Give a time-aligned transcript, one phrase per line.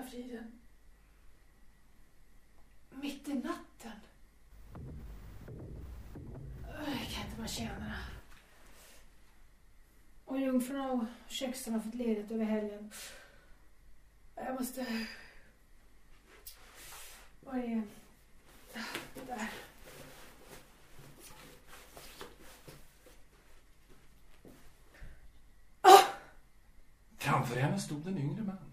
[0.00, 0.60] hela friden.
[2.90, 4.00] Mitt i natten.
[6.66, 7.94] Jag kan inte bara känna.
[10.24, 12.92] Och jungfrurna och köksen har fått ledigt över helgen.
[14.34, 15.06] Jag måste...
[17.40, 17.82] Var är...
[19.14, 19.50] Det där.
[25.80, 26.04] Ah!
[27.18, 28.69] Framför henne stod en yngre man.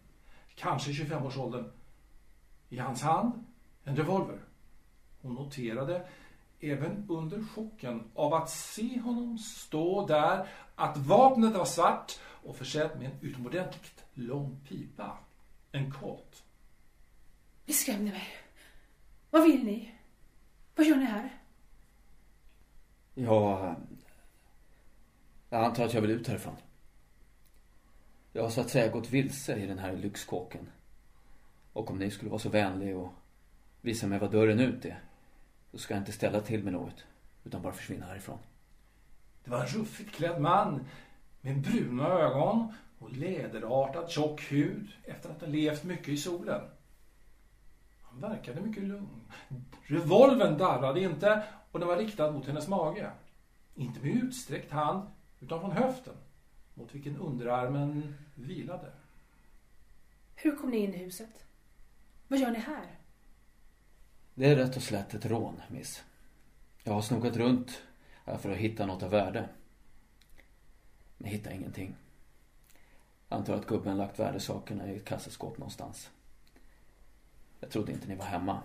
[0.58, 1.72] Kanske 25-årsåldern.
[2.70, 3.46] I hans hand
[3.84, 4.40] en revolver.
[5.22, 6.08] Hon noterade,
[6.60, 13.00] även under chocken av att se honom stå där, att vapnet var svart och försett
[13.00, 15.18] med en utomordentligt lång pipa.
[15.72, 16.44] En Colt.
[17.66, 18.28] Ni skrämde mig.
[19.30, 19.96] Vad vill ni?
[20.76, 21.42] Vad gör ni här?
[23.14, 23.76] Ja,
[25.50, 26.56] jag antar att jag vill ut härifrån.
[28.38, 30.68] Jag har så att säga gått vilse i den här lyxkåken.
[31.74, 33.14] Och om ni skulle vara så vänlig och
[33.82, 35.00] visa mig vad dörren ut är.
[35.72, 37.06] Så ska jag inte ställa till med något.
[37.44, 38.38] Utan bara försvinna härifrån.
[39.44, 40.86] Det var en ruffigt klädd man
[41.42, 46.62] med bruna ögon och läderartad tjock hud efter att ha levt mycket i solen.
[48.02, 49.22] Han verkade mycket lugn.
[49.84, 53.12] Revolven darrade inte och den var riktad mot hennes mage.
[53.76, 55.08] Inte med utsträckt hand
[55.40, 56.14] utan från höften
[56.78, 58.92] mot vilken underarmen vilade.
[60.36, 61.46] Hur kom ni in i huset?
[62.28, 63.00] Vad gör ni här?
[64.34, 66.04] Det är rätt och slätt ett rån, miss.
[66.84, 67.82] Jag har snokat runt
[68.26, 69.50] här för att hitta något av värde.
[71.18, 71.96] Men hittar ingenting.
[73.30, 76.10] Antar att gubben lagt värdesakerna i ett kassaskåp någonstans.
[77.60, 78.62] Jag trodde inte ni var hemma.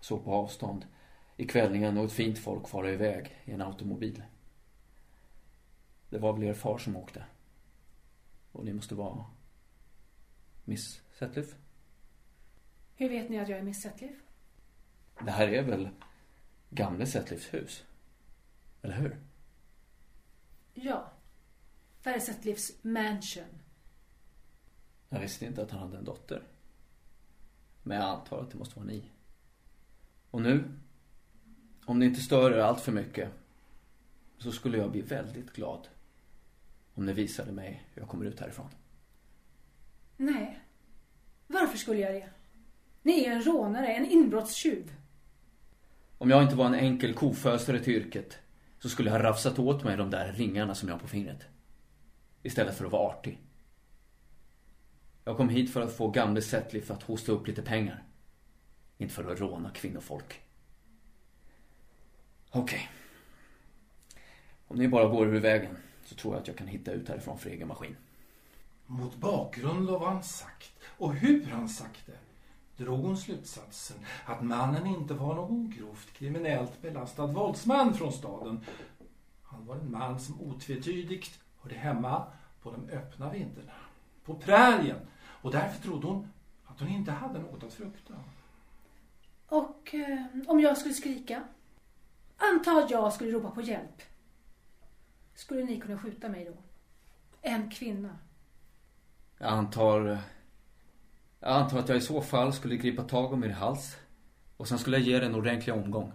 [0.00, 0.86] Såg på avstånd
[1.36, 4.22] i kvällningen något fint folk fara iväg i en automobil.
[6.14, 7.24] Det var väl er far som åkte.
[8.52, 9.24] Och ni måste vara
[10.64, 11.54] Miss Setliff?
[12.96, 14.16] Hur vet ni att jag är Miss Setliff?
[15.24, 15.88] Det här är väl
[16.70, 17.84] gamle Setliffs hus?
[18.82, 19.18] Eller hur?
[20.74, 21.12] Ja.
[22.02, 23.60] Det här är Setliffs mansion.
[25.08, 26.42] Jag visste inte att han hade en dotter.
[27.82, 29.04] Men jag antar att det måste vara ni.
[30.30, 30.78] Och nu,
[31.84, 33.30] om ni inte stör er allt för mycket,
[34.38, 35.88] så skulle jag bli väldigt glad
[36.94, 38.68] om ni visade mig hur jag kommer ut härifrån.
[40.16, 40.60] Nej.
[41.46, 42.28] Varför skulle jag det?
[43.02, 44.94] Ni är en rånare, en inbrottstjuv.
[46.18, 48.38] Om jag inte var en enkel kofösare till yrket
[48.78, 51.46] så skulle jag ha rafsat åt mig de där ringarna som jag har på fingret.
[52.42, 53.38] Istället för att vara artig.
[55.24, 58.02] Jag kom hit för att få gamle Setliff att hosta upp lite pengar.
[58.98, 60.40] Inte för att råna kvinnofolk.
[62.50, 62.62] Okej.
[62.62, 62.88] Okay.
[64.66, 67.38] Om ni bara går ur vägen så tror jag att jag kan hitta ut härifrån
[67.38, 67.96] för egen maskin.
[68.86, 72.18] Mot bakgrund av vad han sagt och hur han sagt det
[72.76, 78.64] drog hon slutsatsen att mannen inte var någon grovt kriminellt belastad våldsman från staden.
[79.42, 82.26] Han var en man som otvetydigt hörde hemma
[82.62, 83.72] på de öppna vindarna,
[84.24, 84.98] på prärien.
[85.16, 86.28] Och därför trodde hon
[86.64, 88.14] att hon inte hade något att frukta.
[89.48, 91.42] Och eh, om jag skulle skrika?
[92.36, 94.02] Anta att jag skulle ropa på hjälp.
[95.34, 96.56] Skulle ni kunna skjuta mig då?
[97.42, 98.18] En kvinna.
[99.38, 100.18] Jag antar...
[101.40, 103.96] Jag antar att jag i så fall skulle gripa tag om er hals.
[104.56, 106.12] Och sen skulle jag ge er en ordentlig omgång.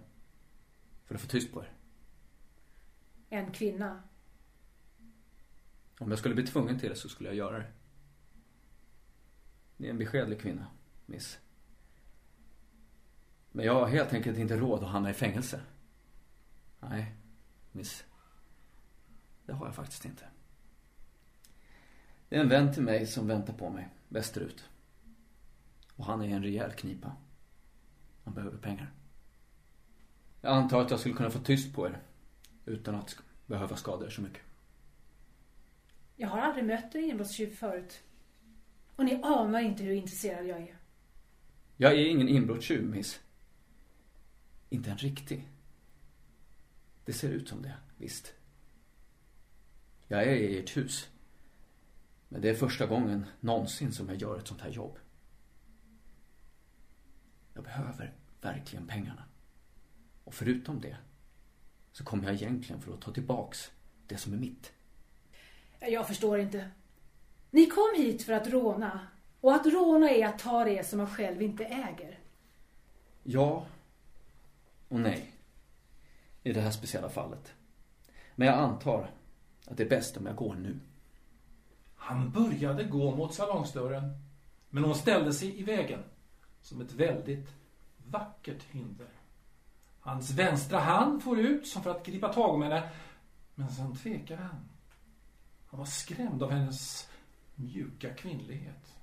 [1.05, 1.71] För att få tyst på er.
[3.29, 4.01] En kvinna?
[5.99, 7.71] Om jag skulle bli tvungen till det så skulle jag göra det.
[9.77, 10.67] Ni är en beskedlig kvinna,
[11.05, 11.39] miss.
[13.51, 15.61] Men jag har helt enkelt inte råd att hamna i fängelse.
[16.79, 17.15] Nej,
[17.71, 18.03] miss.
[19.49, 20.25] Det har jag faktiskt inte.
[22.29, 24.69] Det är en vän till mig som väntar på mig västerut.
[25.95, 27.15] Och han är en rejäl knipa.
[28.23, 28.91] Han behöver pengar.
[30.41, 31.99] Jag antar att jag skulle kunna få tyst på er.
[32.65, 34.41] Utan att behöva skada er så mycket.
[36.15, 38.03] Jag har aldrig mött en inbrottstjuv förut.
[38.95, 40.77] Och ni anar inte hur intresserad jag är.
[41.77, 43.19] Jag är ingen inbrottstjuv, miss.
[44.69, 45.47] Inte en riktig.
[47.05, 48.33] Det ser ut som det, visst.
[50.11, 51.09] Jag är i ert hus.
[52.29, 54.97] Men det är första gången någonsin som jag gör ett sånt här jobb.
[57.53, 59.23] Jag behöver verkligen pengarna.
[60.23, 60.97] Och förutom det
[61.91, 63.71] så kommer jag egentligen för att ta tillbaks
[64.07, 64.71] det som är mitt.
[65.79, 66.69] Jag förstår inte.
[67.51, 69.07] Ni kom hit för att råna.
[69.41, 72.19] Och att råna är att ta det som man själv inte äger.
[73.23, 73.65] Ja
[74.87, 75.31] och nej.
[76.43, 77.53] I det här speciella fallet.
[78.35, 79.11] Men jag antar
[79.69, 80.79] att det är bäst om jag går nu.
[81.95, 84.29] Han började gå mot salongsdörren
[84.69, 86.03] Men hon ställde sig i vägen
[86.61, 87.49] som ett väldigt
[87.97, 89.07] vackert hinder.
[89.99, 92.89] Hans vänstra hand for ut som för att gripa tag om henne.
[93.55, 94.69] Men sen tvekade han.
[95.67, 97.09] Han var skrämd av hennes
[97.55, 98.95] mjuka kvinnlighet.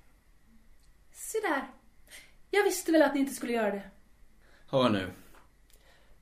[1.11, 1.71] Se där.
[2.51, 3.91] Jag visste väl att ni inte skulle göra det.
[4.67, 5.11] Hör nu.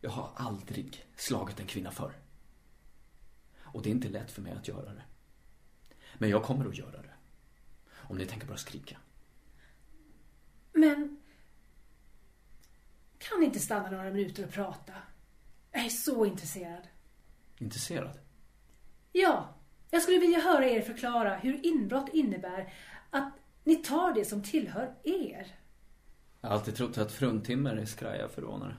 [0.02, 2.14] Jag har aldrig slagit en kvinna förr.
[3.76, 5.04] Och det är inte lätt för mig att göra det.
[6.18, 7.14] Men jag kommer att göra det.
[7.92, 8.98] Om ni tänker bara skrika.
[10.74, 11.18] Men...
[13.18, 14.94] Kan ni inte stanna några minuter och prata?
[15.72, 16.88] Jag är så intresserad.
[17.58, 18.20] Intresserad?
[19.12, 19.56] Ja,
[19.92, 22.74] jag skulle vilja höra er förklara hur inbrott innebär
[23.10, 23.34] att
[23.64, 25.56] ni tar det som tillhör er.
[26.42, 28.76] Jag har alltid trott att fruntimmer är skraja för rånare.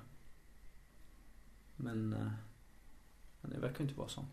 [1.76, 2.12] Men...
[2.12, 2.30] eh,
[3.40, 4.24] Men det verkar inte vara så.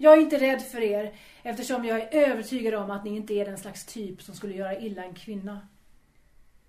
[0.00, 3.44] Jag är inte rädd för er eftersom jag är övertygad om att ni inte är
[3.44, 5.68] den slags typ som skulle göra illa en kvinna.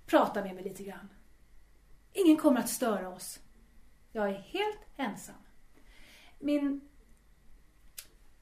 [0.06, 1.10] Prata med mig lite grann.
[2.14, 3.40] Ingen kommer att störa oss.
[4.12, 5.36] Jag är helt ensam.
[6.40, 6.82] Min...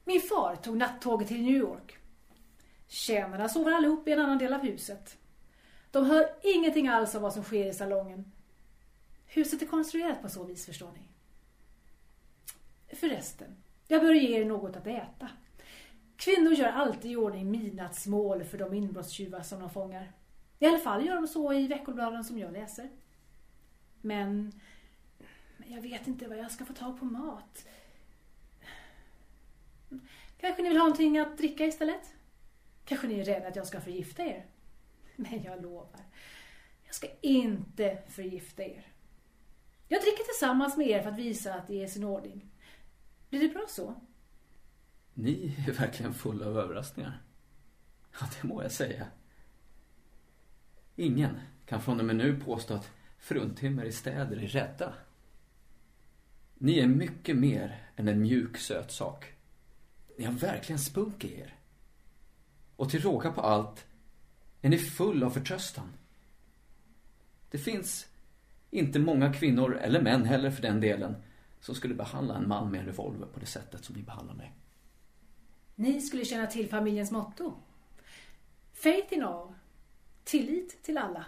[0.04, 1.98] Min far tog nattåget till New York.
[2.86, 5.16] Tjänarna sover allihop i en annan del av huset.
[5.90, 8.32] De hör ingenting alls av vad som sker i salongen.
[9.26, 11.08] Huset är konstruerat på så vis, förstår ni.
[12.96, 13.56] Förresten,
[13.88, 15.28] jag bör ge er något att äta.
[16.16, 20.12] Kvinnor gör alltid i ordning midnattsmål för de inbrottstjuvar som de fångar.
[20.58, 22.90] I alla fall gör de så i veckobladen som jag läser.
[24.00, 24.52] Men,
[25.66, 27.66] jag vet inte vad jag ska få tag på mat.
[30.40, 32.14] Kanske ni vill ha någonting att dricka istället?
[32.84, 34.46] Kanske ni är rädda att jag ska förgifta er?
[35.16, 36.00] Men jag lovar,
[36.84, 38.86] jag ska inte förgifta er.
[39.88, 42.47] Jag dricker tillsammans med er för att visa att det är i sin ordning.
[43.30, 44.00] Blir det bra så?
[45.14, 47.22] Ni är verkligen fulla av överraskningar.
[48.20, 49.06] Ja, det må jag säga.
[50.96, 54.94] Ingen kan från och med nu påstå att fruntimmer i städer är rädda.
[56.54, 59.34] Ni är mycket mer än en mjuk söt sak.
[60.18, 61.54] Ni har verkligen spunk i er.
[62.76, 63.86] Och till råga på allt
[64.60, 65.92] är ni full av förtröstan.
[67.50, 68.08] Det finns
[68.70, 71.16] inte många kvinnor, eller män heller för den delen,
[71.60, 74.54] som skulle behandla en man med en revolver på det sättet som ni behandlar mig.
[75.74, 77.52] Ni skulle känna till familjens motto.
[78.72, 79.54] Faith in all.
[80.24, 81.24] Tillit till alla.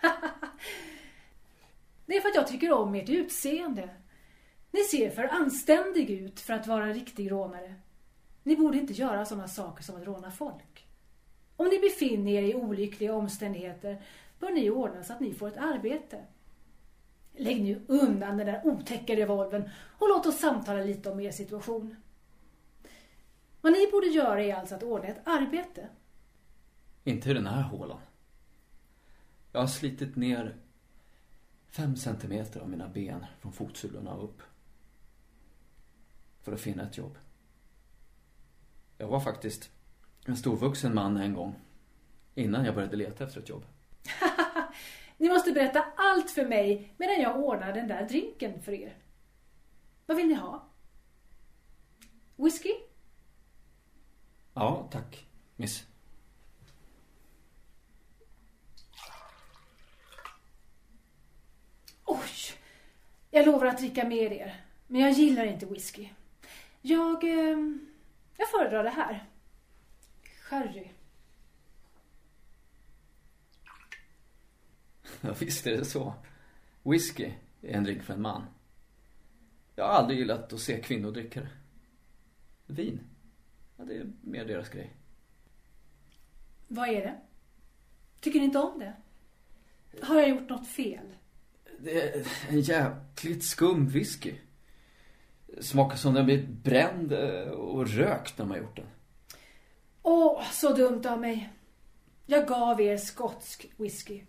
[2.06, 3.88] det är för att jag tycker om ert utseende.
[4.70, 7.74] Ni ser för anständig ut för att vara en riktig rånare.
[8.42, 10.86] Ni borde inte göra sådana saker som att råna folk.
[11.56, 14.02] Om ni befinner er i olyckliga omständigheter
[14.38, 16.24] bör ni ordna så att ni får ett arbete.
[17.36, 21.96] Lägg nu undan den där otäcka revolven och låt oss samtala lite om er situation.
[23.60, 25.88] Vad ni borde göra är alltså att ordna ett arbete.
[27.04, 28.00] Inte i den här hålan.
[29.52, 30.56] Jag har slitit ner
[31.70, 34.42] fem centimeter av mina ben från fotsulorna upp.
[36.40, 37.18] För att finna ett jobb.
[38.98, 39.70] Jag var faktiskt
[40.24, 41.54] en storvuxen man en gång.
[42.34, 43.64] Innan jag började leta efter ett jobb.
[45.22, 48.96] Ni måste berätta allt för mig medan jag ordnar den där drinken för er.
[50.06, 50.68] Vad vill ni ha?
[52.36, 52.74] Whisky?
[54.54, 55.26] Ja, tack,
[55.56, 55.86] miss.
[62.04, 62.18] Oj!
[63.30, 64.64] Jag lovar att dricka med er.
[64.86, 66.08] Men jag gillar inte whisky.
[66.80, 67.24] Jag...
[67.24, 67.58] Eh,
[68.36, 69.26] jag föredrar det här.
[70.40, 70.88] Sherry.
[75.24, 76.14] Ja, visst är det så.
[76.82, 78.42] Whisky är en drink för en man.
[79.74, 81.48] Jag har aldrig gillat att se kvinnor dricka det.
[82.66, 83.00] Vin,
[83.76, 84.96] ja, det är mer deras grej.
[86.68, 87.20] Vad är det?
[88.20, 88.94] Tycker ni inte om det?
[90.02, 91.14] Har jag gjort något fel?
[91.78, 94.34] Det är en jäkligt skum whisky.
[95.60, 98.86] Smakar som den blivit bränd eh, och rökt när man gjort den.
[100.02, 101.52] Åh, så dumt av mig.
[102.26, 104.22] Jag gav er skotsk whisky.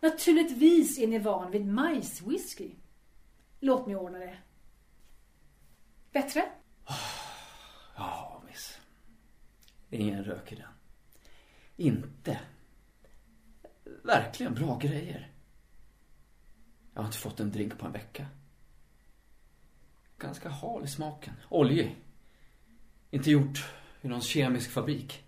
[0.00, 2.70] Naturligtvis är ni van vid majswhisky.
[3.60, 4.38] Låt mig ordna det.
[6.12, 6.52] Bättre?
[7.96, 8.78] Ja, miss.
[9.90, 10.72] Ingen rök i den.
[11.76, 12.40] Inte.
[14.02, 15.30] Verkligen bra grejer.
[16.94, 18.26] Jag har inte fått en drink på en vecka.
[20.18, 21.34] Ganska hal i smaken.
[21.48, 21.96] Oljig.
[23.10, 25.24] Inte gjort i någon kemisk fabrik.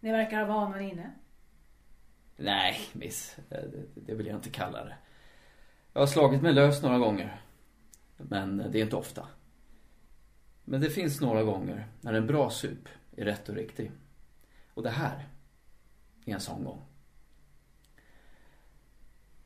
[0.00, 1.12] Ni verkar ha vanan inne.
[2.42, 3.36] Nej, miss.
[3.94, 4.94] Det, vill jag inte kalla det.
[5.92, 7.40] Jag har slagit mig lös några gånger.
[8.16, 9.26] Men det är inte ofta.
[10.64, 13.90] Men det finns några gånger när en bra sup är rätt och riktig.
[14.74, 15.28] Och det här,
[16.24, 16.82] är en sån gång.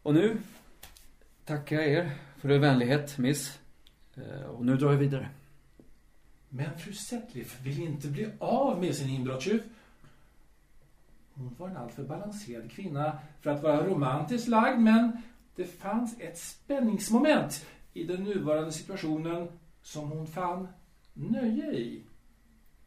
[0.02, 0.38] Och nu
[1.44, 3.60] tackar jag er för er vänlighet, miss.
[4.14, 5.28] Eh, och nu drar jag vidare.
[6.48, 9.62] Men fru Settliff vill inte bli av med sin inbrottstjuv.
[11.38, 15.22] Hon var en alltför balanserad kvinna för att vara romantiskt lagd, men
[15.54, 19.48] det fanns ett spänningsmoment i den nuvarande situationen
[19.82, 20.68] som hon fann
[21.12, 22.02] nöje i.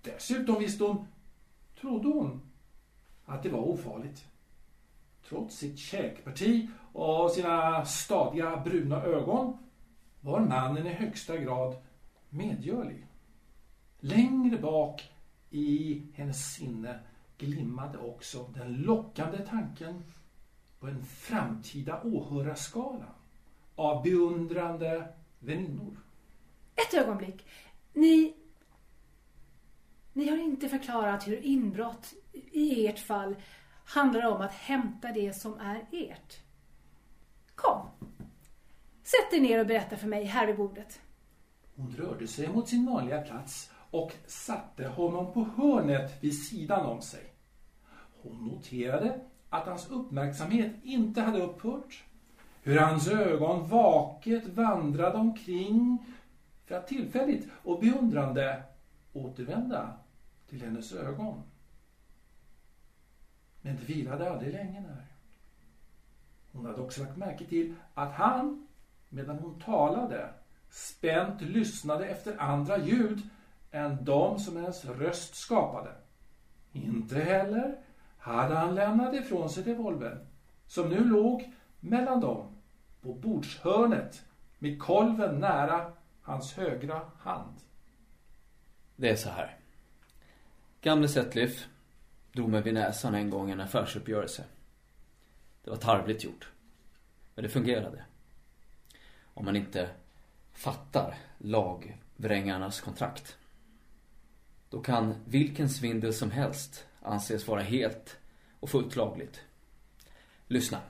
[0.01, 1.07] Dessutom visste hon,
[1.81, 2.41] trodde hon,
[3.25, 4.25] att det var ofarligt.
[5.29, 9.57] Trots sitt käkparti och sina stadiga bruna ögon
[10.21, 11.75] var mannen i högsta grad
[12.29, 13.05] medgörlig.
[13.99, 15.11] Längre bak
[15.49, 16.99] i hennes sinne
[17.39, 20.03] glimmade också den lockande tanken
[20.79, 23.05] på en framtida åhörarskala
[23.75, 25.07] av beundrande
[25.39, 25.97] väninnor.
[26.75, 27.45] Ett ögonblick.
[27.93, 28.35] Ni...
[30.13, 32.13] Ni har inte förklarat hur inbrott
[32.51, 33.35] i ert fall
[33.85, 36.37] handlar om att hämta det som är ert.
[37.55, 37.87] Kom.
[39.03, 40.99] Sätt er ner och berätta för mig här vid bordet.
[41.75, 47.01] Hon rörde sig mot sin vanliga plats och satte honom på hörnet vid sidan om
[47.01, 47.28] sig.
[48.21, 52.03] Hon noterade att hans uppmärksamhet inte hade upphört.
[52.63, 56.05] Hur hans ögon vaket vandrade omkring
[56.65, 58.63] för att tillfälligt och beundrande
[59.13, 59.93] återvända
[60.49, 61.43] till hennes ögon.
[63.61, 65.05] Men det vilade aldrig länge där.
[66.51, 68.67] Hon hade också lagt märke till att han,
[69.09, 70.29] medan hon talade,
[70.69, 73.21] spänt lyssnade efter andra ljud
[73.71, 75.91] än de som hennes röst skapade.
[76.71, 77.77] Inte heller
[78.19, 80.27] hade han lämnat ifrån sig revolvern,
[80.67, 82.55] som nu låg mellan dem
[83.01, 84.25] på bordshörnet
[84.59, 87.55] med kolven nära hans högra hand.
[88.95, 89.57] Det är så här.
[90.81, 91.67] Gamle Setliff
[92.31, 94.43] drog mig vid näsan en gång i en affärsuppgörelse.
[95.63, 96.51] Det var tarvligt gjort.
[97.35, 98.05] Men det fungerade.
[99.33, 99.89] Om man inte
[100.53, 103.37] fattar lagvrängarnas kontrakt.
[104.69, 108.17] Då kan vilken svindel som helst anses vara helt
[108.59, 109.41] och fullt lagligt.
[110.47, 110.81] Lyssna.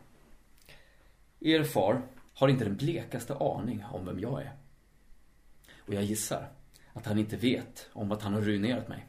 [1.39, 2.01] Er far
[2.33, 4.53] har inte den blekaste aning om vem jag är.
[5.77, 6.51] Och jag gissar
[6.93, 9.07] att han inte vet om att han har ruinerat mig.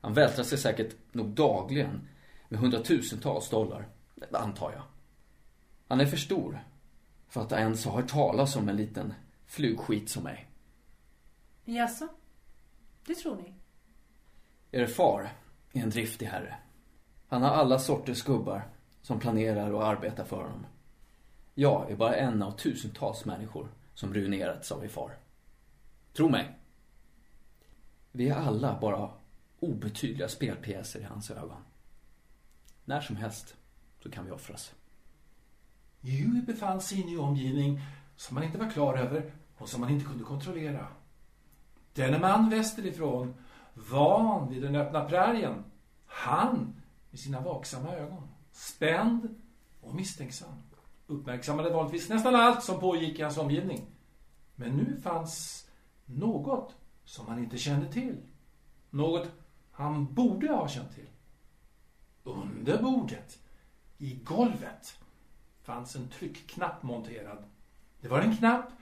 [0.00, 2.08] Han vältrar sig säkert nog dagligen
[2.48, 3.88] med hundratusentals dollar,
[4.32, 4.82] antar jag.
[5.88, 6.64] Han är för stor
[7.28, 9.14] för att ens ha hört talas om en liten
[9.46, 10.50] flugskit som mig.
[11.64, 12.08] Jaså?
[13.06, 13.54] Det tror ni?
[14.70, 15.30] Er far
[15.72, 16.56] är en driftig herre.
[17.28, 18.68] Han har alla sorters gubbar
[19.02, 20.66] som planerar och arbetar för honom.
[21.54, 25.16] Jag är bara en av tusentals människor som ruinerats av er far.
[26.12, 26.58] Tro mig.
[28.12, 29.10] Vi är alla bara
[29.60, 31.64] obetydliga spelpjäser i hans ögon.
[32.84, 33.56] När som helst
[34.02, 34.74] så kan vi offras.
[36.00, 37.80] Djur befann sig i en ny omgivning
[38.16, 40.86] som han inte var klar över och som han inte kunde kontrollera.
[41.92, 43.34] Denne man västerifrån,
[43.74, 45.64] van vid den öppna prärien,
[46.06, 49.34] han med sina vaksamma ögon, spänd
[49.80, 50.54] och misstänksam,
[51.06, 53.86] uppmärksammade vanligtvis nästan allt som pågick i hans omgivning.
[54.54, 55.66] Men nu fanns
[56.04, 56.74] något
[57.04, 58.16] som han inte kände till.
[58.90, 59.28] Något
[59.70, 61.08] han borde ha känt till.
[62.22, 63.38] Under bordet,
[63.98, 64.98] i golvet,
[65.62, 67.44] fanns en tryckknapp monterad.
[68.00, 68.72] Det var en knapp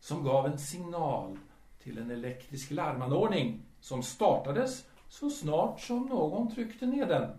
[0.00, 1.38] som gav en signal
[1.82, 7.38] till en elektrisk larmanordning som startades så snart som någon tryckte ner den.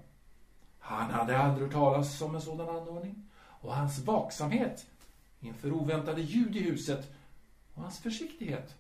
[0.80, 4.88] Han hade aldrig hört talas om en sådan anordning och hans vaksamhet
[5.40, 7.12] inför oväntade ljud i huset
[7.74, 8.76] och hans försiktighet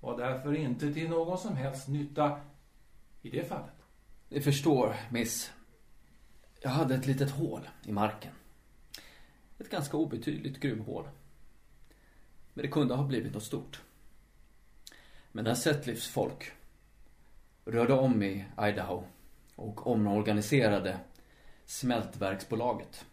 [0.00, 2.40] var därför inte till någon som helst nytta
[3.22, 3.74] i det fallet.
[4.28, 5.50] Ni förstår, miss.
[6.60, 8.32] Jag hade ett litet hål i marken.
[9.58, 11.08] Ett ganska obetydligt gruvhål.
[12.54, 13.80] Men det kunde ha blivit något stort.
[15.32, 16.52] Men när Setlifs folk
[17.64, 19.04] rörde om i Idaho
[19.56, 20.98] och omorganiserade
[21.64, 23.06] smältverksbolaget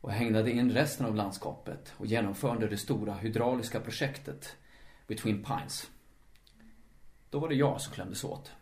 [0.00, 4.56] och hägnade in resten av landskapet och genomförde det stora hydrauliska projektet
[5.06, 5.90] Between Pines.
[7.30, 8.52] Då var det jag som klämdes åt.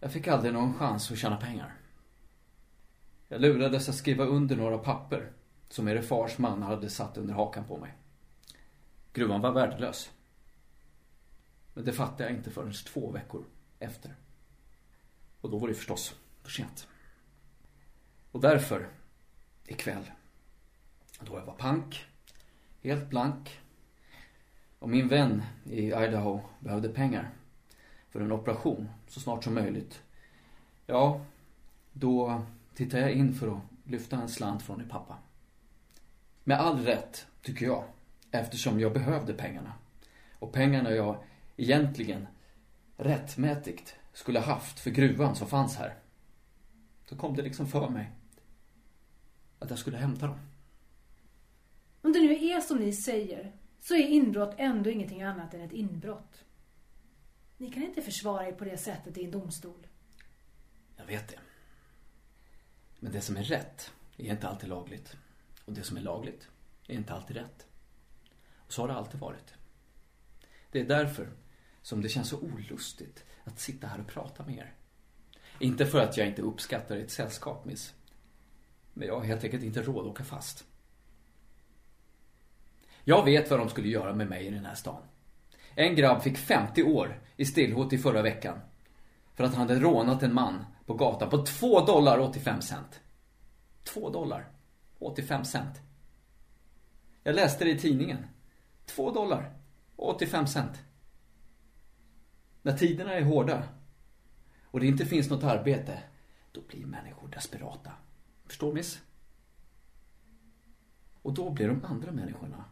[0.00, 1.74] Jag fick aldrig någon chans att tjäna pengar.
[3.28, 5.32] Jag lurades att skriva under några papper
[5.68, 7.94] som er fars man hade satt under hakan på mig.
[9.12, 10.10] Gruvan var värdelös.
[11.74, 13.44] Men det fattade jag inte förrän två veckor
[13.78, 14.14] efter.
[15.40, 16.88] Och då var det förstås för sent.
[18.30, 18.88] Och därför,
[19.66, 20.10] ikväll,
[21.20, 22.06] då jag var pank,
[22.82, 23.60] helt blank
[24.78, 27.30] och min vän i Idaho behövde pengar
[28.10, 30.02] för en operation så snart som möjligt.
[30.86, 31.24] Ja,
[31.92, 32.42] Då
[32.74, 35.18] tittade jag in för att lyfta en slant från din pappa.
[36.44, 37.84] Med all rätt, tycker jag.
[38.30, 39.72] Eftersom jag behövde pengarna.
[40.38, 41.16] Och pengarna jag
[41.60, 42.26] egentligen
[42.96, 45.98] rättmätigt skulle haft för gruvan som fanns här.
[47.04, 48.10] Så kom det liksom för mig
[49.58, 50.38] att jag skulle hämta dem.
[52.02, 55.72] Om det nu är som ni säger så är inbrott ändå ingenting annat än ett
[55.72, 56.44] inbrott.
[57.56, 59.86] Ni kan inte försvara er på det sättet i en domstol.
[60.96, 61.38] Jag vet det.
[62.98, 65.16] Men det som är rätt är inte alltid lagligt.
[65.64, 66.48] Och det som är lagligt
[66.86, 67.66] är inte alltid rätt.
[68.56, 69.54] Och så har det alltid varit.
[70.70, 71.28] Det är därför
[71.82, 74.74] som det känns så olustigt att sitta här och prata med er.
[75.58, 77.94] Inte för att jag inte uppskattar ert sällskap, miss.
[78.94, 80.64] Men jag har helt enkelt inte råd att åka fast.
[83.04, 85.02] Jag vet vad de skulle göra med mig i den här stan.
[85.74, 88.58] En grabb fick 50 år i stillhot i förra veckan.
[89.34, 93.00] För att han hade rånat en man på gatan på 2 dollar 85 cent.
[93.84, 94.48] 2 dollar
[94.98, 95.80] 85 cent.
[97.22, 98.26] Jag läste det i tidningen.
[98.86, 99.52] 2 dollar
[99.96, 100.82] 85 cent.
[102.62, 103.68] När tiderna är hårda
[104.64, 106.02] och det inte finns något arbete,
[106.52, 107.92] då blir människor desperata.
[108.46, 109.00] Förstår miss?
[111.22, 112.64] Och då blir de andra människorna,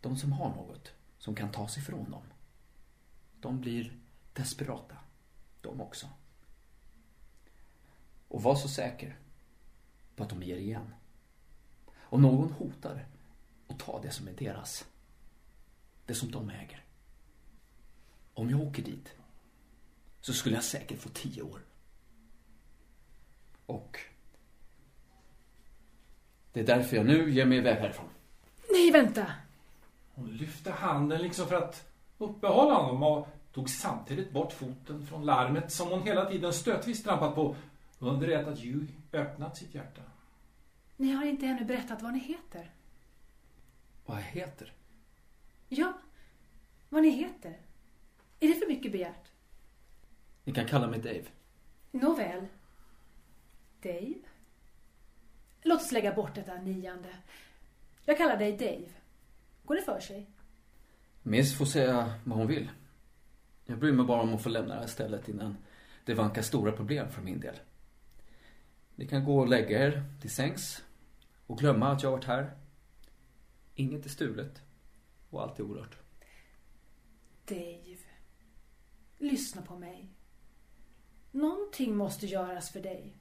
[0.00, 2.22] de som har något som kan tas ifrån dem,
[3.40, 3.92] de blir
[4.32, 4.96] desperata,
[5.60, 6.08] de också.
[8.28, 9.18] Och var så säker
[10.16, 10.94] på att de ger igen.
[11.98, 13.06] Om någon hotar
[13.68, 14.86] att ta det som är deras,
[16.06, 16.84] det som de äger.
[18.40, 19.14] Om jag åker dit
[20.20, 21.60] så skulle jag säkert få tio år.
[23.66, 23.98] Och
[26.52, 28.08] det är därför jag nu ger mig iväg härifrån.
[28.70, 29.26] Nej, vänta!
[30.14, 35.72] Hon lyfte handen liksom för att uppehålla honom och tog samtidigt bort foten från larmet
[35.72, 37.56] som hon hela tiden stötvis trampat på
[37.98, 40.02] under det att Hugh öppnat sitt hjärta.
[40.96, 42.70] Ni har inte ännu berättat vad ni heter.
[44.06, 44.72] Vad jag heter?
[45.68, 45.92] Ja,
[46.88, 47.69] vad ni heter.
[48.40, 49.30] Är det för mycket begärt?
[50.44, 51.24] Ni kan kalla mig Dave.
[51.90, 52.46] Nåväl.
[53.82, 54.14] Dave?
[55.62, 57.16] Låt oss lägga bort detta niande.
[58.04, 58.88] Jag kallar dig Dave.
[59.64, 60.26] Går det för sig?
[61.22, 62.70] Miss får säga vad hon vill.
[63.66, 65.56] Jag bryr mig bara om att få lämna det här stället innan
[66.04, 67.56] det vankar stora problem för min del.
[68.94, 70.84] Ni kan gå och lägga er till sängs
[71.46, 72.50] och glömma att jag varit här.
[73.74, 74.62] Inget är stulet
[75.30, 75.96] och allt är orört.
[77.48, 77.89] Dave.
[79.20, 80.08] Lyssna på mig.
[81.30, 83.16] Någonting måste göras för dig.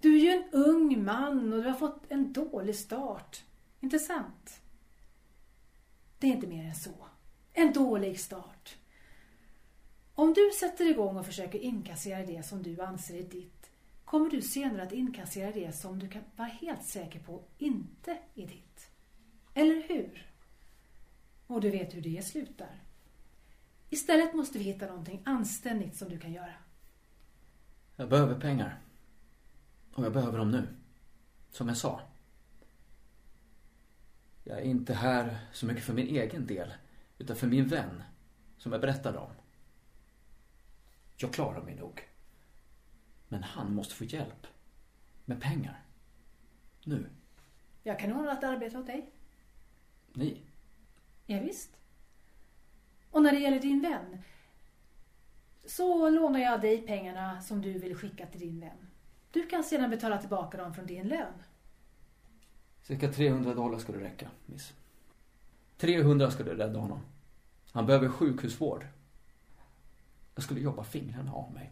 [0.00, 3.44] Du är ju en ung man och du har fått en dålig start.
[3.80, 4.60] Inte sant?
[6.18, 7.06] Det är inte mer än så.
[7.52, 8.76] En dålig start.
[10.14, 13.70] Om du sätter igång och försöker inkassera det som du anser är ditt
[14.08, 18.46] kommer du senare att inkassera det som du kan vara helt säker på inte är
[18.46, 18.90] ditt.
[19.54, 20.32] Eller hur?
[21.46, 22.87] Och du vet hur det slutar.
[23.90, 26.54] Istället måste vi hitta någonting anständigt som du kan göra.
[27.96, 28.78] Jag behöver pengar.
[29.94, 30.68] Och jag behöver dem nu.
[31.50, 32.00] Som jag sa.
[34.44, 36.72] Jag är inte här så mycket för min egen del.
[37.18, 38.02] Utan för min vän.
[38.58, 39.30] Som jag berättade om.
[41.16, 42.08] Jag klarar mig nog.
[43.28, 44.46] Men han måste få hjälp.
[45.24, 45.82] Med pengar.
[46.84, 47.06] Nu.
[47.82, 49.10] Jag kan ordna ett arbete åt dig.
[50.12, 50.42] Ni.
[51.26, 51.70] Ja, visst.
[53.10, 54.22] Och när det gäller din vän
[55.66, 58.88] så lånar jag dig pengarna som du vill skicka till din vän.
[59.30, 61.32] Du kan sedan betala tillbaka dem från din lön.
[62.82, 64.72] Cirka 300 dollar ska det räcka, miss.
[65.76, 67.00] 300 ska det rädda honom.
[67.72, 68.86] Han behöver sjukhusvård.
[70.34, 71.70] Jag skulle jobba fingrarna av mig.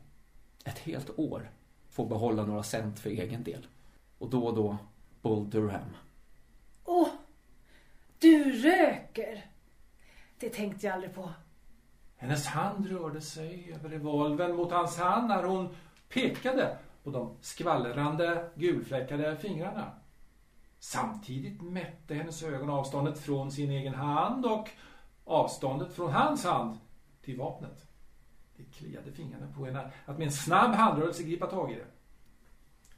[0.64, 1.50] Ett helt år.
[1.88, 3.66] Få behålla några cent för egen del.
[4.18, 4.78] Och då och då
[5.22, 5.96] Bull Durham.
[6.84, 7.08] Åh!
[8.18, 9.50] Du röker!
[10.38, 11.30] Det tänkte jag aldrig på.
[12.16, 15.68] Hennes hand rörde sig över revolven mot hans hand när hon
[16.08, 19.90] pekade på de skvallrande gulfläckade fingrarna.
[20.78, 24.70] Samtidigt mätte hennes ögon avståndet från sin egen hand och
[25.24, 26.78] avståndet från hans hand
[27.22, 27.86] till vapnet.
[28.56, 31.86] Det kliade fingrarna på henne att med en snabb handrörelse gripa tag i det.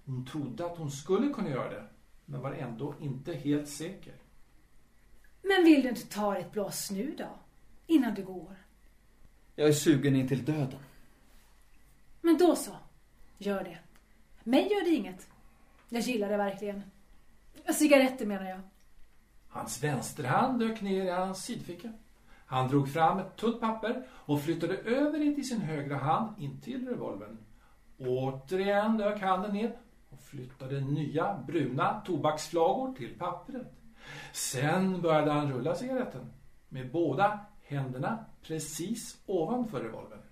[0.05, 1.85] Hon trodde att hon skulle kunna göra det,
[2.25, 4.15] men var ändå inte helt säker.
[5.43, 7.29] Men vill du inte ta ett blås nu då?
[7.87, 8.57] Innan du går?
[9.55, 10.81] Jag är sugen in till döden.
[12.21, 12.73] Men då så.
[13.39, 13.79] Gör det.
[14.45, 15.29] Mig gör det inget.
[15.89, 16.83] Jag gillar det verkligen.
[17.75, 18.61] Cigaretter menar jag.
[19.49, 21.93] Hans vänsterhand dök ner i hans sidficka.
[22.47, 26.89] Han drog fram ett tunt papper och flyttade över det till sin högra hand intill
[26.89, 27.39] revolvern.
[27.99, 29.77] Återigen dök handen ner
[30.11, 33.78] och flyttade nya bruna tobaksflagor till pappret.
[34.33, 36.33] Sen började han rulla cigaretten
[36.69, 40.23] med båda händerna precis ovanför revolvern.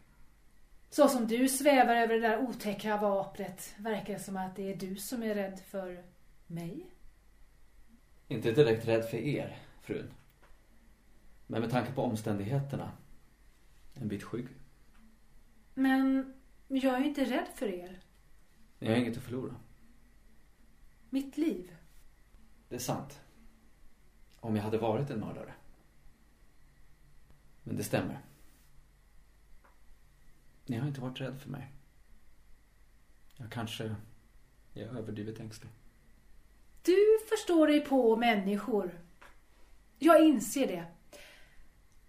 [0.91, 4.77] Så som du svävar över det där otäcka vapnet verkar det som att det är
[4.77, 6.05] du som är rädd för
[6.47, 6.91] mig.
[8.29, 10.11] Inte direkt rädd för er, frun.
[11.47, 12.91] Men med tanke på omständigheterna.
[13.95, 14.49] En bit skygg.
[15.75, 16.35] Men
[16.69, 18.01] jag är inte rädd för er.
[18.79, 19.55] Ni har inget att förlora.
[21.11, 21.77] Mitt liv.
[22.69, 23.21] Det är sant.
[24.47, 25.55] Om jag hade varit en mördare.
[27.63, 28.19] Men det stämmer.
[30.67, 31.73] Ni har inte varit rädd för mig.
[33.37, 33.95] Jag kanske
[34.75, 35.71] är överdrivet ängslig.
[36.83, 39.01] Du förstår dig på människor.
[39.99, 40.85] Jag inser det.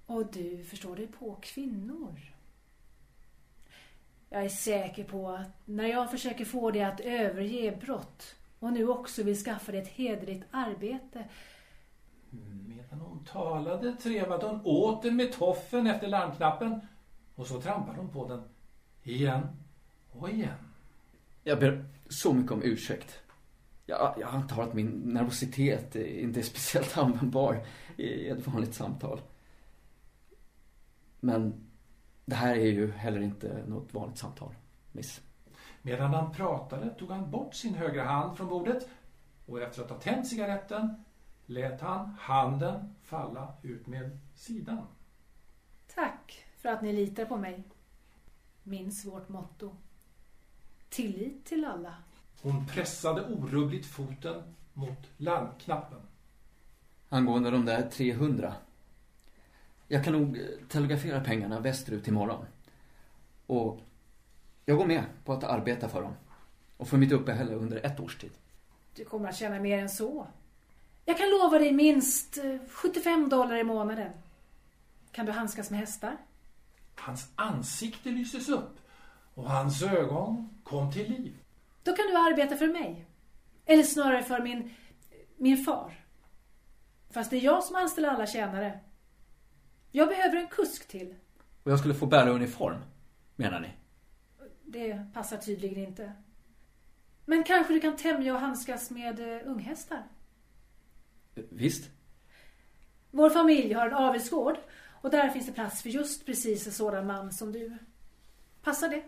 [0.06, 2.34] Och du förstår dig på kvinnor.
[4.30, 8.88] Jag är säker på att när jag försöker få dig att överge brott och nu
[8.88, 11.26] också vill skaffa dig ett hederligt arbete.
[12.68, 16.82] Medan hon talade trevade hon åter med toffen efter larmknappen
[17.36, 18.44] och så trampade hon på den
[19.04, 19.48] igen
[20.12, 20.58] och igen.
[21.44, 23.20] Jag ber så mycket om ursäkt.
[23.86, 27.66] Jag, jag antar att min nervositet inte är speciellt användbar
[27.98, 29.22] i ett vanligt samtal.
[31.20, 31.68] Men
[32.26, 34.56] det här är ju heller inte något vanligt samtal,
[34.92, 35.22] miss.
[35.82, 38.88] Medan han pratade tog han bort sin högra hand från bordet
[39.46, 41.04] och efter att ha tänt cigaretten
[41.48, 44.88] lät han handen falla ut med sidan.
[45.96, 47.64] Tack för att ni litar på mig.
[48.64, 49.76] Minns vårt motto.
[50.90, 51.96] Tillit till alla.
[52.42, 56.00] Hon pressade orubbligt foten mot larmknappen.
[57.10, 58.54] Angående de där 300.
[59.88, 62.46] Jag kan nog telegrafera pengarna västerut imorgon.
[63.48, 63.80] Och
[64.66, 66.14] jag går med på att arbeta för dem.
[66.78, 68.32] Och få mitt uppehälle under ett års tid.
[68.96, 70.28] Du kommer att tjäna mer än så.
[71.10, 74.12] Jag kan lova dig minst eh, 75 dollar i månaden.
[75.12, 76.18] Kan du handskas med hästar?
[76.96, 78.80] Hans ansikte lystes upp
[79.34, 81.38] och hans ögon kom till liv.
[81.84, 83.06] Då kan du arbeta för mig.
[83.66, 84.74] Eller snarare för min,
[85.38, 86.06] min far.
[87.10, 88.80] Fast det är jag som anställer alla tjänare.
[89.92, 91.16] Jag behöver en kusk till.
[91.64, 92.82] Och jag skulle få bära uniform,
[93.36, 93.70] menar ni?
[94.66, 96.14] Det passar tydligen inte.
[97.26, 100.04] Men kanske du kan tämja och handskas med eh, unghästar?
[101.50, 101.90] Visst.
[103.12, 104.58] Vår familj har en avelsgård
[105.02, 107.78] och där finns det plats för just precis en sådan man som du.
[108.64, 109.04] Passar det?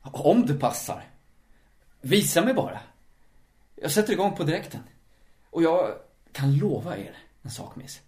[0.00, 1.04] Om det passar.
[2.00, 2.80] Visa mig bara.
[3.74, 4.80] Jag sätter igång på direkten.
[5.50, 5.98] Och jag
[6.32, 8.00] kan lova er en sak, miss.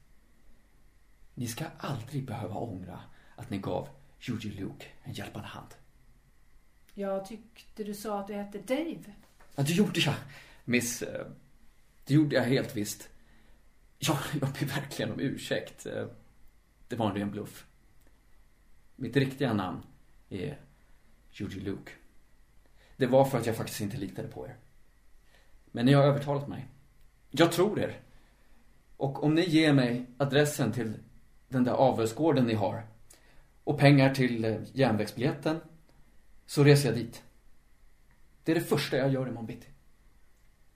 [1.35, 3.01] Ni ska aldrig behöva ångra
[3.37, 3.89] att ni gav
[4.21, 5.75] Judy Luke en hjälpande hand.
[6.95, 9.15] Jag tyckte du sa att du hette Dave.
[9.55, 10.15] Ja, det gjorde jag,
[10.65, 11.03] miss.
[12.05, 13.09] Det gjorde jag helt visst.
[13.99, 15.87] Ja, jag ber verkligen om ursäkt.
[15.87, 16.07] Eh,
[16.89, 17.67] det var en ren bluff.
[18.97, 19.83] Mitt riktiga namn
[20.29, 20.61] är
[21.31, 21.93] Judy Luke.
[22.97, 24.57] Det var för att jag faktiskt inte litade på er.
[25.67, 26.67] Men ni har övertalat mig.
[27.31, 28.01] Jag tror er.
[28.97, 30.95] Och om ni ger mig adressen till
[31.49, 32.87] den där avelsgården ni har
[33.65, 35.61] och pengar till eh, järnvägsbiljetten
[36.47, 37.23] så reser jag dit.
[38.45, 39.67] Det är det första jag gör imorgon bitti.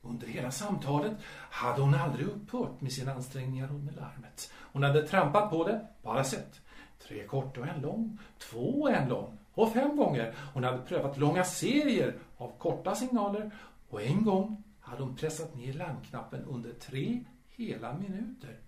[0.03, 1.13] Under hela samtalet
[1.51, 4.53] hade hon aldrig upphört med sina ansträngningar under larmet.
[4.73, 6.61] Hon hade trampat på det på alla sätt.
[7.09, 10.35] Tre korta och en lång, två och en lång och fem gånger.
[10.55, 13.51] Hon hade prövat långa serier av korta signaler
[13.89, 18.59] och en gång hade hon pressat ner larmknappen under tre hela minuter.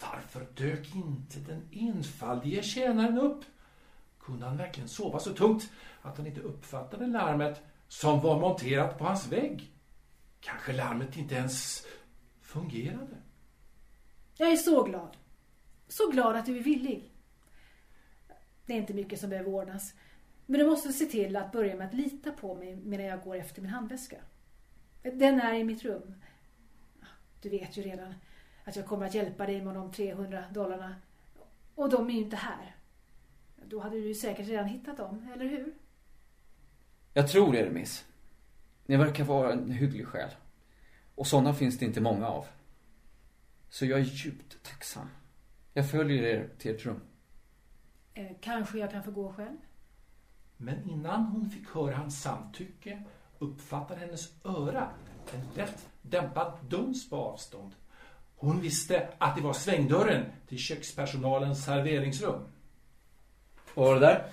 [0.00, 3.44] Varför dök inte den enfaldige tjänaren upp?
[4.20, 5.70] Kunde han verkligen sova så tungt
[6.02, 9.71] att han inte uppfattade larmet som var monterat på hans vägg?
[10.42, 11.86] Kanske larmet inte ens
[12.40, 13.16] fungerade.
[14.36, 15.16] Jag är så glad.
[15.88, 17.12] Så glad att du är villig.
[18.66, 19.94] Det är inte mycket som behöver ordnas.
[20.46, 23.36] Men du måste se till att börja med att lita på mig medan jag går
[23.36, 24.16] efter min handväska.
[25.02, 26.14] Den är i mitt rum.
[27.42, 28.14] Du vet ju redan
[28.64, 30.96] att jag kommer att hjälpa dig med de 300 dollarna.
[31.74, 32.76] Och de är ju inte här.
[33.66, 35.74] Då hade du ju säkert redan hittat dem, eller hur?
[37.12, 38.04] Jag tror er, miss.
[38.92, 40.30] Ni verkar vara en hygglig själ.
[41.14, 42.46] Och sådana finns det inte många av.
[43.68, 45.08] Så jag är djupt tacksam.
[45.72, 47.00] Jag följer er till ert rum.
[48.14, 49.56] Eh, kanske jag kan få gå själv?
[50.56, 53.02] Men innan hon fick höra hans samtycke
[53.38, 54.88] uppfattade hennes öra
[55.34, 57.72] en lätt dämpad duns på avstånd.
[58.36, 62.42] Hon visste att det var svängdörren till kökspersonalens serveringsrum.
[63.74, 64.26] Vad var det där?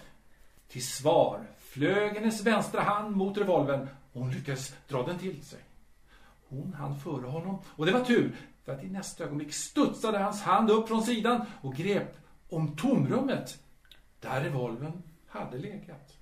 [0.67, 5.59] Till svar flög hennes vänstra hand mot revolvern och hon lyckades dra den till sig.
[6.49, 10.41] Hon hann före honom och det var tur för att i nästa ögonblick studsade hans
[10.41, 12.17] hand upp från sidan och grep
[12.49, 13.63] om tomrummet
[14.19, 16.17] där revolvern hade legat.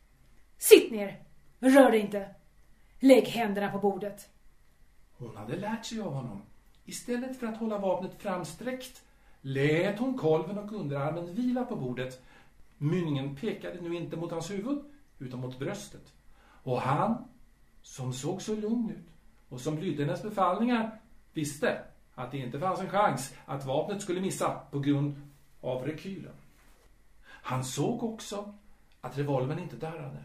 [0.57, 1.23] Sitt ner!
[1.59, 2.35] Rör dig inte!
[2.99, 4.29] Lägg händerna på bordet.
[5.17, 6.41] Hon hade lärt sig av honom.
[6.85, 9.03] Istället för att hålla vapnet framsträckt
[9.41, 12.21] lät hon kolven och underarmen vila på bordet.
[12.77, 14.83] Mynningen pekade nu inte mot hans huvud
[15.19, 16.13] utan mot bröstet.
[16.63, 17.27] Och han,
[17.87, 19.07] som såg så lugn ut
[19.49, 20.99] och som lydde hennes befallningar,
[21.33, 21.81] visste
[22.15, 25.21] att det inte fanns en chans att vapnet skulle missa på grund
[25.61, 26.33] av rekylen.
[27.25, 28.53] Han såg också
[29.01, 30.23] att revolvern inte darrade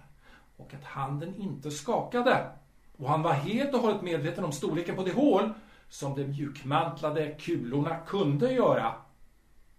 [0.56, 2.50] och att handen inte skakade.
[2.96, 5.52] Och han var helt och hållet medveten om storleken på det hål
[5.88, 8.94] som de mjukmantlade kulorna kunde göra.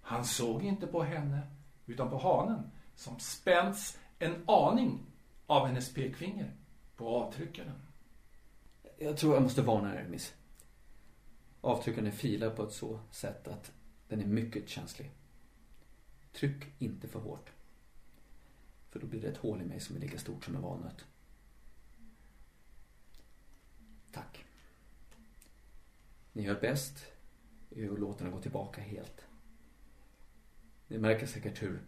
[0.02, 1.42] Han såg inte på henne
[1.86, 5.00] utan på hanen som spänts en aning
[5.48, 6.52] av hennes pekfinger
[6.96, 7.82] på avtryckaren.
[8.98, 10.34] Jag tror jag måste varna er, miss.
[11.62, 13.72] Avtryckaren är filad på ett så sätt att
[14.08, 15.12] den är mycket känslig.
[16.34, 17.52] Tryck inte för hårt.
[18.90, 21.06] För då blir det ett hål i mig som är lika stort som en valnöt.
[24.12, 24.46] Tack.
[26.34, 27.06] Ni gör bäst
[27.70, 29.28] i att låta den gå tillbaka helt.
[30.88, 31.82] Ni märker säkert hur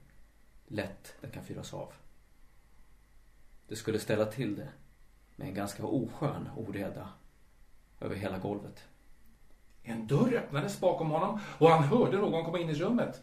[0.67, 1.93] lätt den kan fyras av.
[3.67, 4.71] Det skulle ställa till det
[5.35, 7.09] med en ganska oskön oreda
[7.99, 8.83] över hela golvet.
[9.83, 13.21] En dörr öppnades bakom honom och han hörde någon komma in i rummet.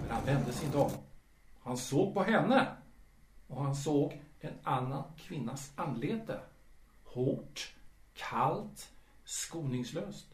[0.00, 0.90] Men han vände sig inte om.
[1.62, 2.66] Han såg på henne
[3.48, 6.40] och han såg en annan kvinnas anlete.
[7.04, 7.74] Hårt,
[8.14, 8.92] kallt,
[9.24, 10.26] skoningslöst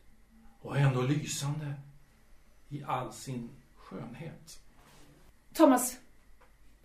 [0.60, 1.74] och ändå lysande
[2.68, 4.60] i all sin skönhet.
[5.52, 5.98] Thomas,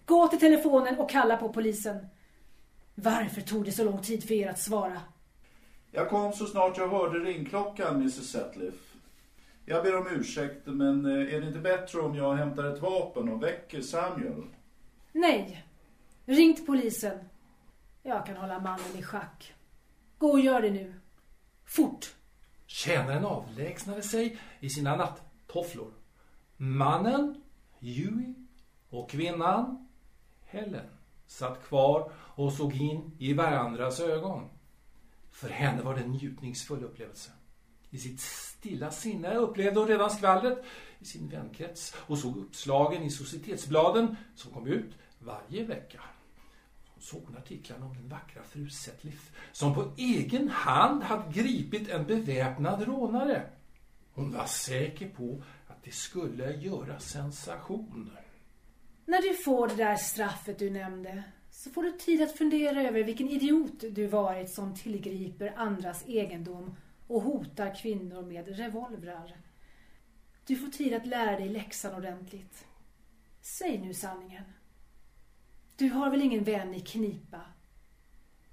[0.06, 2.08] gå till telefonen och kalla på polisen.
[2.95, 5.01] Varför tog det så lång tid för er att svara?
[5.91, 8.97] Jag kom så snart jag hörde ringklockan, Mrs Sutcliffe.
[9.65, 13.30] Jag ber om ursäkt, men eh, är det inte bättre om jag hämtar ett vapen
[13.30, 14.43] och väcker Samuel?
[15.12, 15.65] Nej.
[16.25, 17.17] Ring till polisen.
[18.04, 19.54] Jag kan hålla mannen i schack.
[20.17, 20.93] Gå och gör det nu.
[21.65, 22.13] Fort.
[22.65, 25.93] Tjänaren avlägsnade sig i sina nattofflor.
[26.58, 27.43] Mannen,
[27.80, 28.34] Huey,
[28.89, 29.88] och kvinnan,
[30.45, 30.86] Helen,
[31.27, 32.12] satt kvar
[32.45, 34.49] och såg in i varandras ögon.
[35.32, 37.32] För henne var det en njutningsfull upplevelse.
[37.89, 40.63] I sitt stilla sinne upplevde hon redan skvallret
[40.99, 46.01] i sin vänkrets och såg uppslagen i societetsbladen som kom ut varje vecka.
[46.93, 51.89] Hon såg hon artiklarna om den vackra fru Setliff som på egen hand hade gripit
[51.89, 53.49] en beväpnad rånare.
[54.13, 58.12] Hon var säker på att det skulle göra sensation.
[59.06, 61.23] När du får det där straffet du nämnde
[61.63, 66.76] så får du tid att fundera över vilken idiot du varit som tillgriper andras egendom
[67.08, 69.38] och hotar kvinnor med revolvrar.
[70.45, 72.65] Du får tid att lära dig läxan ordentligt.
[73.41, 74.43] Säg nu sanningen.
[75.76, 77.41] Du har väl ingen vän i knipa?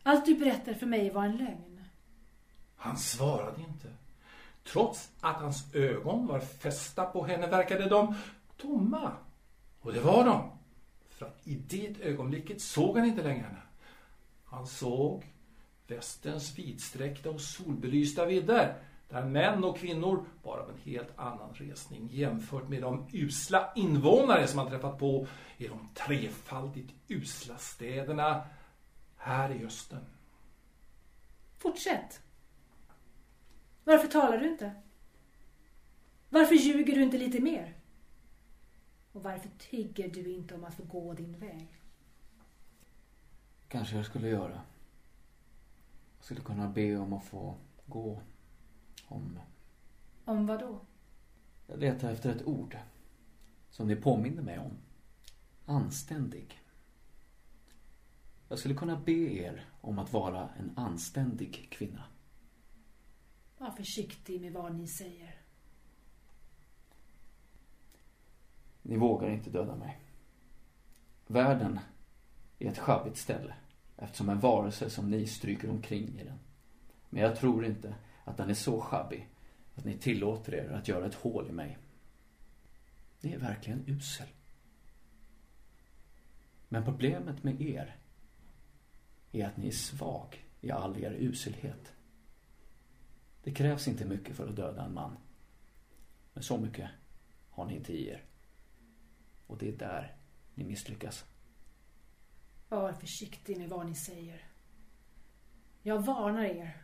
[0.02, 1.84] Allt du berättar för mig var en lögn.
[2.76, 3.88] Han svarade inte.
[4.64, 8.14] Trots att hans ögon var fästa på henne verkade de
[8.56, 9.12] tomma.
[9.80, 10.57] Och det var de.
[11.18, 13.62] För att i det ögonblicket såg han inte längre henne.
[14.44, 15.32] Han såg
[15.86, 22.08] västens vidsträckta och solbelysta vidder där män och kvinnor var av en helt annan resning
[22.12, 25.26] jämfört med de usla invånare som han träffat på
[25.56, 28.46] i de trefaldigt usla städerna
[29.16, 30.04] här i östern.
[31.58, 32.20] Fortsätt.
[33.84, 34.72] Varför talar du inte?
[36.28, 37.77] Varför ljuger du inte lite mer?
[39.18, 41.68] Och varför tigger du inte om att få gå din väg?
[43.68, 44.60] Kanske jag skulle göra.
[46.16, 47.54] Jag skulle kunna be om att få
[47.86, 48.20] gå.
[49.06, 49.38] Om...
[50.24, 50.80] Om vad då?
[51.66, 52.76] Jag letar efter ett ord.
[53.70, 54.72] Som ni påminner mig om.
[55.64, 56.62] Anständig.
[58.48, 62.04] Jag skulle kunna be er om att vara en anständig kvinna.
[63.58, 65.37] Var försiktig med vad ni säger.
[68.88, 69.98] Ni vågar inte döda mig.
[71.26, 71.80] Världen
[72.58, 73.54] är ett sjabbigt ställe
[73.96, 76.38] eftersom en varelse som ni stryker omkring i den.
[77.10, 79.28] Men jag tror inte att den är så sjabbig
[79.74, 81.78] att ni tillåter er att göra ett hål i mig.
[83.20, 84.28] Ni är verkligen usel.
[86.68, 87.96] Men problemet med er
[89.32, 91.92] är att ni är svag i all er uselhet.
[93.42, 95.16] Det krävs inte mycket för att döda en man.
[96.34, 96.90] Men så mycket
[97.50, 98.27] har ni inte i er.
[99.48, 100.16] Och det är där
[100.54, 101.24] ni misslyckas.
[102.68, 104.44] Var försiktig med vad ni säger.
[105.82, 106.76] Jag varnar er.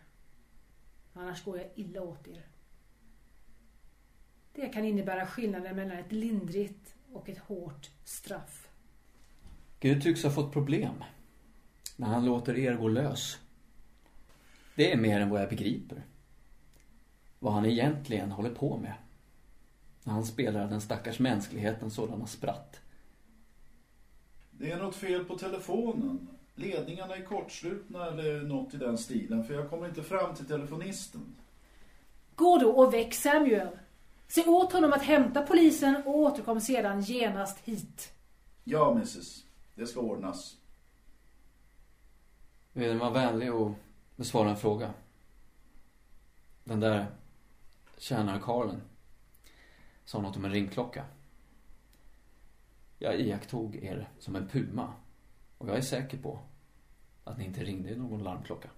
[1.12, 2.46] Annars går jag illa åt er.
[4.52, 8.68] Det kan innebära skillnaden mellan ett lindrigt och ett hårt straff.
[9.80, 11.04] Gud tycks ha fått problem
[11.96, 13.38] när han låter er gå lös.
[14.74, 16.02] Det är mer än vad jag begriper.
[17.38, 18.94] Vad han egentligen håller på med.
[20.04, 22.80] När han spelar den stackars mänskligheten sådana spratt.
[24.50, 26.28] Det är något fel på telefonen.
[26.54, 29.44] Ledningarna är kortslutna eller något i den stilen.
[29.44, 31.34] För jag kommer inte fram till telefonisten.
[32.34, 33.68] Gå då och väck Samuel.
[34.28, 38.12] Se åt honom att hämta polisen och återkom sedan genast hit.
[38.64, 39.44] Ja, mrs.
[39.74, 40.56] Det ska ordnas.
[42.72, 43.72] Vill ni vara vänlig och
[44.16, 44.90] besvara en fråga?
[46.64, 47.06] Den där
[47.98, 48.80] tjänarkarlen
[50.04, 51.04] sa något om en ringklocka.
[52.98, 54.92] Jag iakttog er som en puma
[55.58, 56.38] och jag är säker på
[57.24, 58.70] att ni inte ringde någon larmklocka.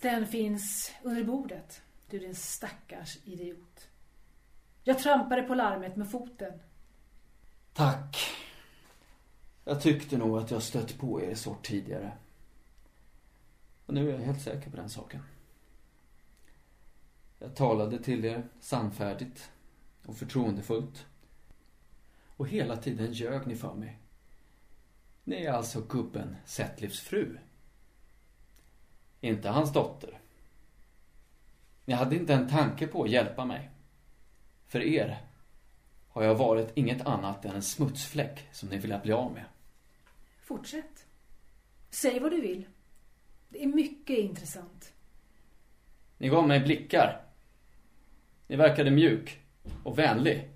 [0.00, 3.88] Den finns under bordet, du din stackars idiot.
[4.84, 6.52] Jag trampade på larmet med foten.
[7.72, 8.16] Tack.
[9.64, 12.12] Jag tyckte nog att jag stött på er sort tidigare.
[13.86, 15.22] Och nu är jag helt säker på den saken.
[17.38, 19.50] Jag talade till er sannfärdigt
[20.06, 21.06] och förtroendefullt.
[22.36, 23.98] Och hela tiden ljög ni för mig.
[25.24, 27.38] Ni är alltså gubben Sättlivs fru.
[29.20, 30.18] Inte hans dotter.
[31.84, 33.70] Ni hade inte en tanke på att hjälpa mig.
[34.66, 35.18] För er
[36.08, 39.44] har jag varit inget annat än en smutsfläck som ni ville bli av med.
[40.42, 41.06] Fortsätt.
[41.90, 42.66] Säg vad du vill.
[43.48, 44.92] Det är mycket intressant.
[46.18, 47.22] Ni gav mig blickar.
[48.46, 49.45] Ni verkade mjuk
[49.82, 50.50] och vänlig.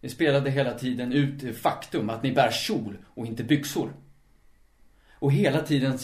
[0.00, 3.94] Ni spelade hela tiden ut det faktum att ni bär kjol och inte byxor.
[5.10, 5.98] Och hela tiden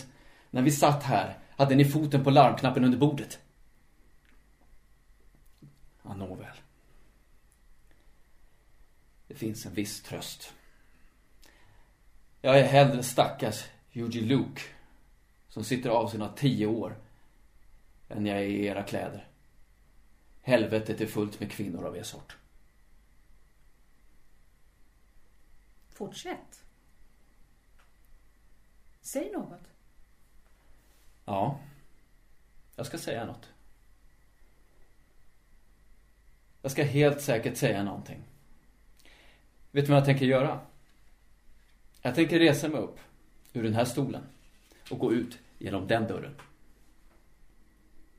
[0.50, 3.38] när vi satt här hade ni foten på larmknappen under bordet.
[6.02, 6.56] Ja, nåväl.
[9.26, 10.52] Det finns en viss tröst.
[12.40, 14.60] Jag är hellre stackars Eugene Luke
[15.48, 16.98] som sitter av sina tio år
[18.08, 19.29] än jag är i era kläder.
[20.42, 22.36] Helvetet är fullt med kvinnor av er sort.
[25.88, 26.64] Fortsätt.
[29.00, 29.60] Säg något.
[31.24, 31.60] Ja,
[32.76, 33.48] jag ska säga något.
[36.62, 38.22] Jag ska helt säkert säga någonting.
[39.70, 40.60] Vet du vad jag tänker göra?
[42.02, 42.98] Jag tänker resa mig upp
[43.52, 44.22] ur den här stolen
[44.90, 46.34] och gå ut genom den dörren.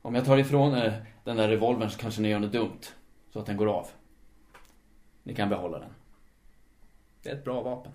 [0.02, 2.80] Om jag tar ifrån er den där revolvern så kanske ni gör något dumt.
[3.30, 3.88] Så att den går av.
[5.22, 5.94] Ni kan behålla den.
[7.22, 7.92] Det är ett bra vapen.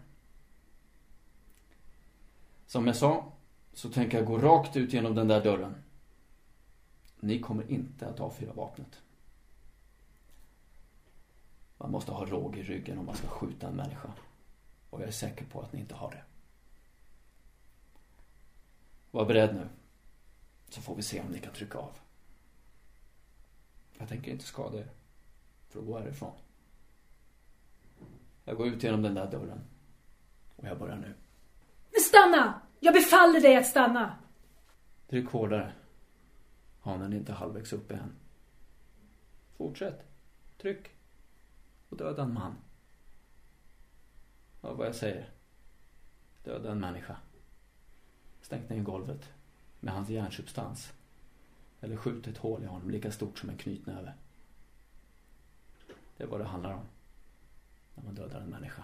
[2.68, 3.32] Som jag sa
[3.74, 5.76] så tänker jag gå rakt ut genom den där dörren.
[7.20, 9.02] Ni kommer inte att avfyra vapnet.
[11.78, 14.10] Man måste ha råg i ryggen om man ska skjuta en människa.
[14.90, 16.24] Och jag är säker på att ni inte har det.
[19.12, 19.68] Var beredd nu.
[20.70, 21.92] Så får vi se om ni kan trycka av.
[23.98, 24.88] Jag tänker inte skada er.
[25.70, 26.34] För att gå härifrån.
[28.46, 29.62] Jag går ut genom den där dörren.
[30.56, 31.14] Och jag börjar nu.
[32.02, 32.62] Stanna!
[32.80, 34.18] Jag befaller dig att stanna!
[35.08, 35.74] Tryck hårdare.
[36.82, 38.16] Hanen är inte halvvägs uppe än.
[39.58, 40.06] Fortsätt.
[40.58, 40.92] Tryck.
[41.90, 42.56] Och döda en man.
[44.62, 45.30] Ja, vad jag säger.
[46.44, 47.18] Döda en människa.
[48.42, 49.30] Stängt ner golvet.
[49.80, 50.94] Med hans hjärnsubstans.
[51.82, 54.13] Eller skjut ett hål i honom lika stort som en knytnäve.
[56.18, 56.86] Det är vad det handlar om.
[57.96, 58.84] När man dödar en människa.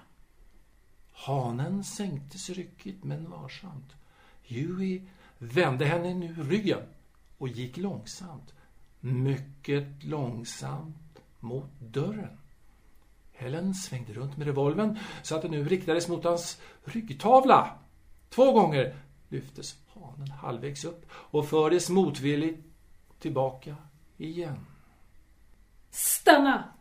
[1.12, 3.95] Hanen sänktes ryckigt men varsamt.
[4.43, 5.01] Huey
[5.38, 6.82] vände henne nu ryggen
[7.38, 8.53] och gick långsamt,
[8.99, 12.37] mycket långsamt mot dörren.
[13.31, 17.79] Helen svängde runt med revolven så att den nu riktades mot hans ryggtavla.
[18.29, 18.96] Två gånger
[19.29, 22.73] lyftes hanen halvvägs upp och fördes motvilligt
[23.24, 23.76] tillbaka
[24.17, 24.58] igen.
[25.92, 26.73] Stanna!